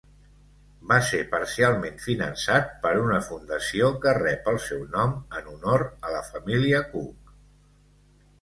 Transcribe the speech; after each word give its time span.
Va 0.91 0.95
ser 1.09 1.19
parcialment 1.33 1.99
finançat 2.05 2.71
per 2.85 2.93
una 3.01 3.19
fundació 3.27 3.91
que 4.07 4.15
rep 4.21 4.49
el 4.55 4.57
seu 4.69 4.83
nom 4.97 5.15
en 5.41 5.53
honor 5.55 5.87
a 6.09 6.15
la 6.19 6.27
família 6.31 6.81
Cooke. 6.95 7.39